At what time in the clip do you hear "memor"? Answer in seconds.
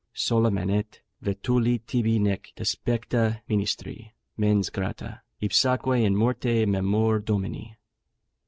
6.65-7.19